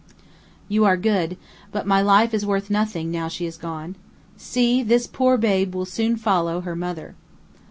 "You 0.67 0.83
are 0.83 0.97
good, 0.97 1.37
but 1.71 1.85
my 1.85 2.01
life 2.01 2.33
is 2.33 2.43
worth 2.43 2.71
nothing, 2.71 3.11
now 3.11 3.27
she 3.27 3.45
has 3.45 3.55
gone. 3.55 3.95
See, 4.35 4.81
this 4.81 5.05
poor 5.05 5.37
babe 5.37 5.75
will 5.75 5.85
soon 5.85 6.17
follow 6.17 6.61
her 6.61 6.75
mother. 6.75 7.13